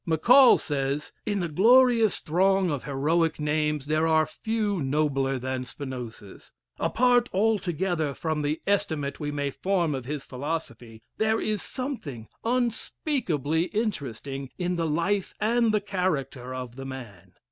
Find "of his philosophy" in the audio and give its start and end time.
9.93-11.03